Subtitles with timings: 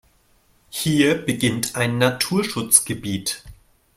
[0.71, 3.43] Hier beginnt ein Naturschutzgebiet.